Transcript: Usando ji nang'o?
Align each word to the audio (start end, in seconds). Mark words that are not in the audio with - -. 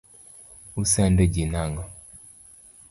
Usando 0.81 1.23
ji 1.33 1.43
nang'o? 1.51 1.83